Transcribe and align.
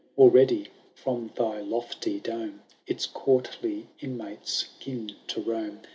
Already 0.17 0.69
from 0.95 1.31
thy 1.35 1.59
lofty 1.61 2.19
dome 2.19 2.61
Its 2.87 3.05
courtly 3.05 3.85
inmates 3.99 4.69
*gin 4.79 5.11
to 5.27 5.41
roam. 5.43 5.81